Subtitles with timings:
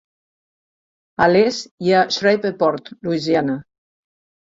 [1.27, 3.63] A l'est hi ha Shreveport (Louisiana).